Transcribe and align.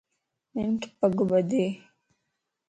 ھنک 0.57 0.81
پڳ 0.99 1.15
ٻڌيَ 1.29 1.65